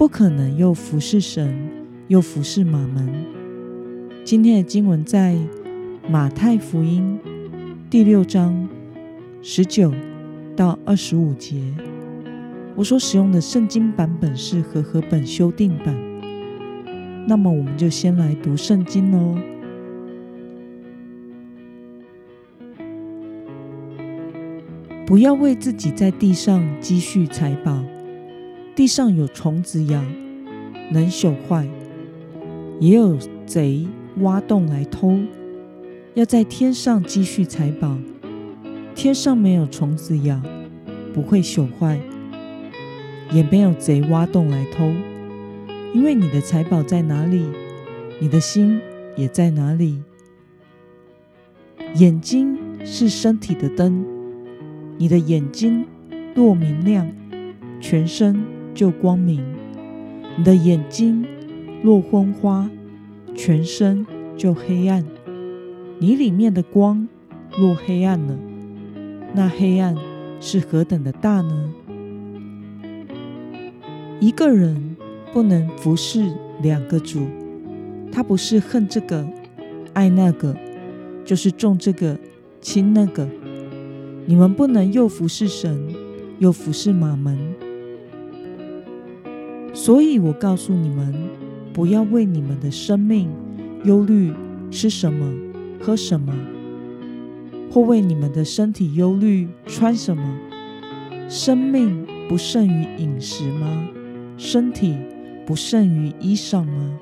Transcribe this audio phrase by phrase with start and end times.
[0.00, 1.54] 不可能又服侍神，
[2.08, 3.06] 又服侍马门。
[4.24, 5.36] 今天的经文在
[6.08, 7.20] 马太福音
[7.90, 8.66] 第六章
[9.42, 9.92] 十九
[10.56, 11.62] 到二十五节。
[12.74, 15.94] 我所使用的圣经版本是和合本修订版。
[17.28, 19.36] 那么，我们就先来读圣经喽。
[25.04, 27.78] 不要为自己在地上积蓄财宝。
[28.80, 30.02] 地上有虫子咬，
[30.90, 31.66] 能朽坏；
[32.80, 33.86] 也有贼
[34.20, 35.18] 挖洞来偷。
[36.14, 37.98] 要在天上积蓄财宝，
[38.94, 40.40] 天上没有虫子咬，
[41.12, 41.98] 不会朽坏；
[43.30, 44.90] 也没有贼挖洞来偷。
[45.92, 47.44] 因为你的财宝在哪里，
[48.18, 48.80] 你的心
[49.14, 50.02] 也在哪里。
[51.96, 54.02] 眼睛是身体的灯，
[54.96, 55.84] 你的眼睛
[56.34, 57.06] 若明亮，
[57.78, 58.42] 全身。
[58.80, 59.44] 就光明，
[60.38, 61.22] 你的眼睛
[61.82, 62.70] 若昏花，
[63.34, 64.06] 全身
[64.38, 65.04] 就黑暗。
[65.98, 67.06] 你里面的光
[67.58, 68.38] 若黑暗了，
[69.34, 69.94] 那黑暗
[70.40, 71.74] 是何等的大呢？
[74.18, 74.96] 一个人
[75.30, 77.26] 不能服侍两个主，
[78.10, 79.28] 他不是恨这个
[79.92, 80.56] 爱那个，
[81.26, 82.18] 就是重这个
[82.62, 83.28] 轻那个。
[84.24, 85.78] 你们不能又服侍神，
[86.38, 87.36] 又服侍马门。
[89.72, 91.14] 所以我告诉你们，
[91.72, 93.30] 不要为你们的生命
[93.84, 94.32] 忧虑
[94.70, 95.32] 吃什么、
[95.80, 96.34] 喝什么，
[97.70, 100.38] 或为你们的身体忧虑穿什么。
[101.28, 103.88] 生命不胜于饮食吗？
[104.36, 104.96] 身体
[105.46, 106.98] 不胜于衣裳吗？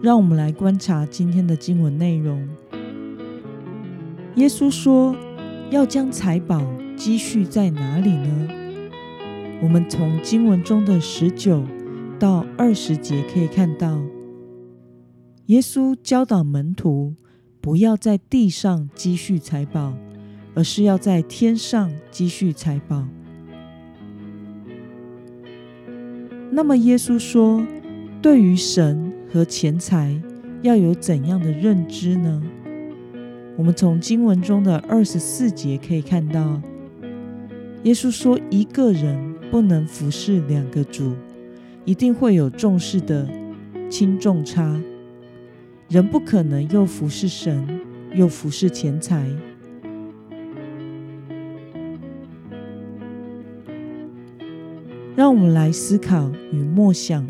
[0.00, 2.48] 让我们来观察今天的经文内容。
[4.36, 5.14] 耶稣说。
[5.70, 6.64] 要将财宝
[6.96, 8.48] 积蓄在哪里呢？
[9.62, 11.62] 我们从经文中的十九
[12.18, 14.00] 到二十节可以看到，
[15.46, 17.16] 耶稣教导门徒
[17.60, 19.92] 不要在地上积蓄财宝，
[20.54, 23.06] 而是要在天上积蓄财宝。
[26.50, 27.62] 那么，耶稣说，
[28.22, 30.18] 对于神和钱财
[30.62, 32.42] 要有怎样的认知呢？
[33.58, 36.62] 我们从经文中的二十四节可以看到，
[37.82, 41.12] 耶稣说：“一个人不能服侍两个主，
[41.84, 43.28] 一定会有重视的
[43.90, 44.80] 轻重差。
[45.88, 47.66] 人不可能又服侍神，
[48.14, 49.28] 又服侍钱财。”
[55.16, 57.26] 让我们来思考与默想：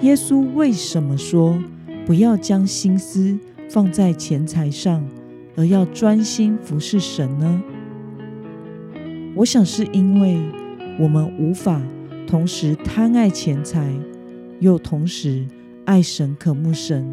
[0.00, 1.62] 耶稣为什么说
[2.06, 3.38] 不要将心思
[3.68, 5.06] 放在钱财上？
[5.58, 7.62] 而要专心服侍神呢？
[9.34, 10.40] 我想是因为
[11.00, 11.82] 我们无法
[12.28, 13.92] 同时贪爱钱财，
[14.60, 15.44] 又同时
[15.84, 17.04] 爱神、渴慕神。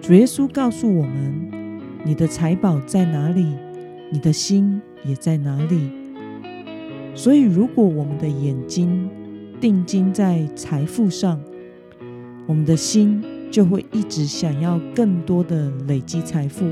[0.00, 1.50] 主耶稣告诉我们
[2.06, 3.44] ：“你的财宝在哪里，
[4.12, 5.90] 你的心也在哪里。”
[7.16, 9.10] 所以，如果我们的眼睛
[9.60, 11.40] 定睛在财富上，
[12.46, 16.64] 我们的心就会一直想要更多的累积财富。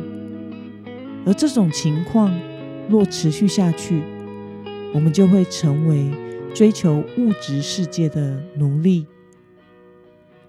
[1.25, 2.33] 而这种情况
[2.88, 4.03] 若持续下去，
[4.93, 6.10] 我们就会成为
[6.53, 9.06] 追求物质世界的奴隶。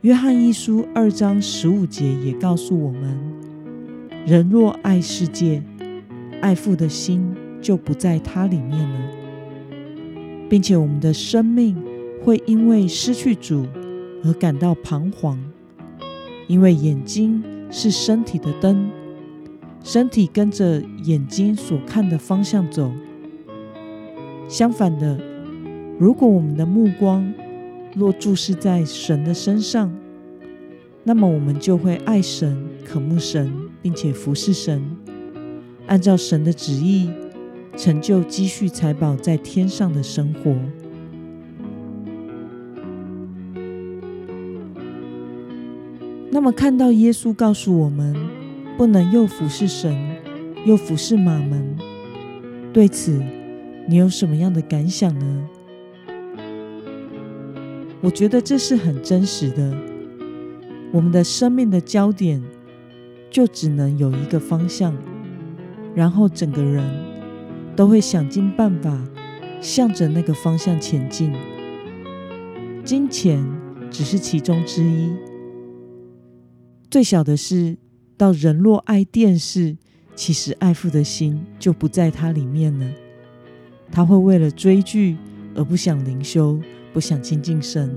[0.01, 3.17] 约翰一书二章十五节也告诉我们：
[4.25, 5.63] 人若爱世界，
[6.41, 9.11] 爱父的心就不在他里面了，
[10.49, 11.81] 并且我们的生命
[12.21, 13.65] 会因为失去主
[14.25, 15.39] 而感到彷徨，
[16.47, 18.89] 因为眼睛是身体的灯。
[19.83, 22.89] 身体跟着眼睛所看的方向走。
[24.47, 25.19] 相反的，
[25.99, 27.33] 如果我们的目光
[27.93, 29.93] 若注视在神的身上，
[31.03, 33.51] 那么我们就会爱神、渴慕神，
[33.81, 34.81] 并且服侍神，
[35.87, 37.09] 按照神的旨意
[37.75, 40.55] 成就积蓄财宝在天上的生活。
[46.31, 48.42] 那么，看到耶稣告诉我们。
[48.77, 49.95] 不能又服侍神，
[50.65, 51.75] 又服侍马门。
[52.73, 53.23] 对此，
[53.87, 55.47] 你有什么样的感想呢？
[58.01, 59.73] 我觉得这是很真实的。
[60.91, 62.43] 我们的生命的焦点
[63.29, 64.95] 就只能有一个方向，
[65.95, 66.83] 然后整个人
[67.75, 68.99] 都会想尽办法
[69.61, 71.31] 向着那个方向前进。
[72.83, 73.43] 金钱
[73.89, 75.11] 只是其中之一。
[76.91, 77.77] 最小的是，
[78.17, 79.75] 到人若爱电视，
[80.15, 82.87] 其实爱父的心就不在它里面了。
[83.91, 85.17] 他会为了追剧
[85.55, 86.59] 而不想灵修，
[86.91, 87.91] 不想亲近神。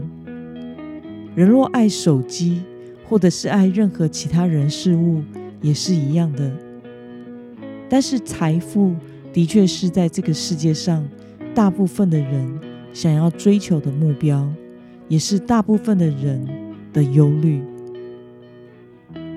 [1.34, 2.62] 人若爱手机，
[3.08, 5.22] 或者是爱任何其他人事物，
[5.60, 6.50] 也是一样的。
[7.88, 8.94] 但是财富
[9.32, 11.06] 的确是在这个世界上
[11.54, 12.60] 大部分的人
[12.92, 14.50] 想要追求的目标，
[15.08, 16.46] 也是大部分的人
[16.92, 17.62] 的忧虑。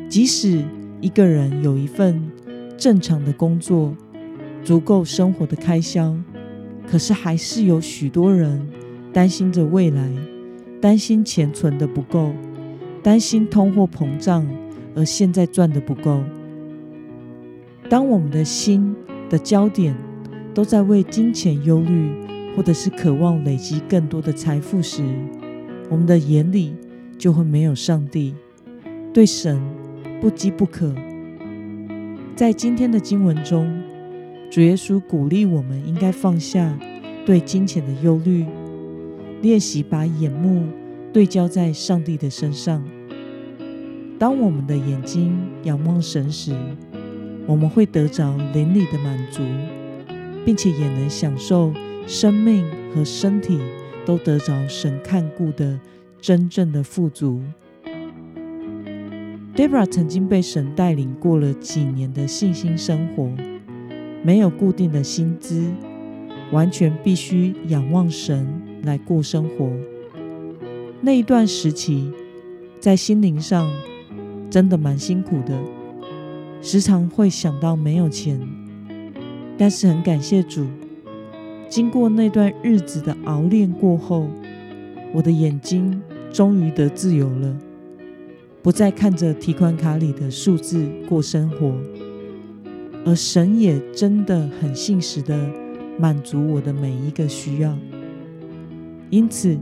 [0.09, 0.65] 即使
[0.99, 2.19] 一个人有一份
[2.75, 3.95] 正常的工作，
[4.63, 6.17] 足够生活的开销，
[6.89, 8.67] 可是还是有许多人
[9.13, 10.11] 担心着未来，
[10.81, 12.33] 担心钱存的不够，
[13.03, 14.47] 担心通货膨胀，
[14.95, 16.19] 而现在赚的不够。
[17.87, 18.95] 当我们的心
[19.29, 19.95] 的焦点
[20.55, 22.11] 都在为金钱忧虑，
[22.55, 25.03] 或者是渴望累积更多的财富时，
[25.87, 26.75] 我们的眼里
[27.17, 28.33] 就会没有上帝，
[29.13, 29.61] 对神。
[30.21, 30.93] 不饥不渴。
[32.35, 33.81] 在今天的经文中，
[34.51, 36.77] 主耶稣鼓励我们应该放下
[37.25, 38.45] 对金钱的忧虑，
[39.41, 40.67] 练习把眼目
[41.13, 42.83] 对焦在上帝的身上。
[44.17, 46.53] 当我们的眼睛仰望神时，
[47.47, 49.41] 我们会得着灵里的满足，
[50.45, 51.73] 并且也能享受
[52.05, 53.57] 生命和身体
[54.05, 55.79] 都得着神看顾的
[56.19, 57.41] 真正的富足。
[59.59, 63.29] Debra 曾经被神带领过了几年的信心生活，
[64.23, 65.69] 没有固定的薪资，
[66.53, 68.47] 完全必须仰望神
[68.83, 69.69] 来过生活。
[71.01, 72.09] 那一段时期，
[72.79, 73.69] 在心灵上
[74.49, 75.59] 真的蛮辛苦的，
[76.61, 78.39] 时常会想到没有钱。
[79.57, 80.65] 但是很感谢主，
[81.67, 84.25] 经过那段日子的熬炼过后，
[85.13, 86.01] 我的眼睛
[86.31, 87.57] 终于得自由了。
[88.61, 91.73] 不再看着提款卡里的数字过生活，
[93.05, 95.49] 而神也真的很信实的
[95.97, 97.77] 满足我的每一个需要。
[99.09, 99.57] 因此，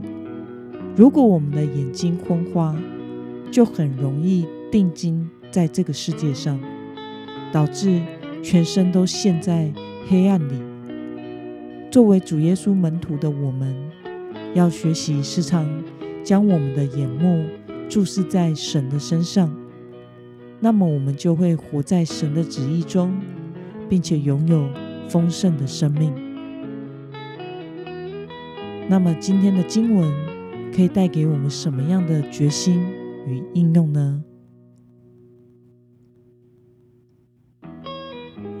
[0.96, 2.76] 如果我们的眼睛昏花，
[3.52, 6.58] 就很容易定睛在这个世界上，
[7.52, 8.02] 导致
[8.42, 9.72] 全身都陷在
[10.08, 10.60] 黑暗里。
[11.88, 13.74] 作为主耶稣门徒的我们，
[14.54, 15.66] 要学习时常
[16.24, 17.44] 将我们的眼目。
[17.88, 19.50] 注视在神的身上，
[20.60, 23.18] 那么我们就会活在神的旨意中，
[23.88, 24.68] 并且拥有
[25.08, 26.12] 丰盛的生命。
[28.88, 30.12] 那么今天的经文
[30.74, 32.82] 可以带给我们什么样的决心
[33.26, 34.22] 与应用呢？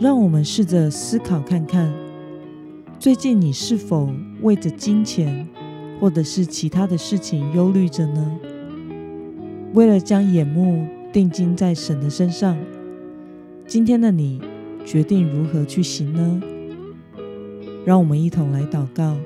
[0.00, 1.92] 让我们试着思考看看，
[2.98, 4.08] 最近你是否
[4.42, 5.48] 为着金钱
[6.00, 8.38] 或者是其他的事情忧虑着呢？
[9.74, 12.56] 为了将眼目定睛在神的身上，
[13.66, 14.40] 今天的你
[14.84, 16.42] 决定如何去行呢？
[17.84, 19.16] 让我们一同来祷告。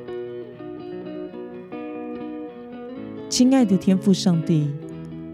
[3.29, 4.69] 亲爱的天父上帝，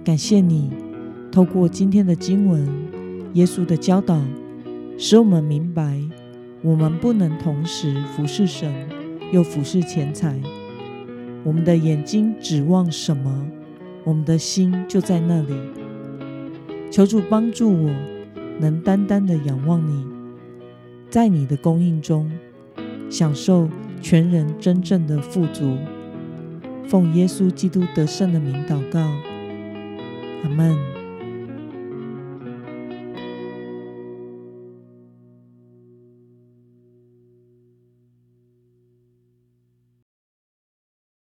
[0.04, 0.70] 感谢你
[1.32, 2.68] 透过今天的经文、
[3.32, 4.20] 耶稣的教导，
[4.98, 6.00] 使我们明白，
[6.62, 8.72] 我们不能同时服侍神
[9.32, 10.38] 又服侍钱财。
[11.44, 13.48] 我们的眼睛指望什么？
[14.08, 15.54] 我们的心就在那里，
[16.90, 17.90] 求主帮助我，
[18.58, 20.06] 能单单的仰望你，
[21.10, 22.32] 在你的供应中
[23.10, 23.68] 享受
[24.00, 25.76] 全人真正的富足。
[26.86, 28.98] 奉耶稣基督得胜的名祷告，
[30.42, 30.97] 阿门。